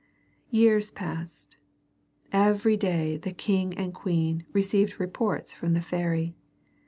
[0.49, 1.57] Years passed.
[2.31, 6.33] Every day the king and queen received reports from the fairy.